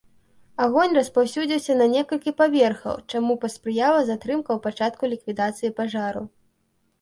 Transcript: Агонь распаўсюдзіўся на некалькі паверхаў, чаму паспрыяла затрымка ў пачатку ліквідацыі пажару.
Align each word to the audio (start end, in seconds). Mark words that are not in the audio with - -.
Агонь 0.63 0.95
распаўсюдзіўся 0.99 1.75
на 1.81 1.87
некалькі 1.95 2.33
паверхаў, 2.39 2.95
чаму 3.11 3.37
паспрыяла 3.45 4.01
затрымка 4.09 4.49
ў 4.57 4.65
пачатку 4.65 5.03
ліквідацыі 5.13 5.73
пажару. 5.83 6.25